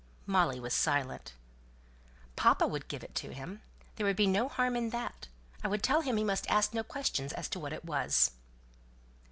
[0.25, 1.33] Molly was silent.
[2.35, 3.61] "Papa would give it to him.
[3.97, 5.27] There would be no harm in that.
[5.63, 8.31] I would tell him he must ask no questions as to what it was."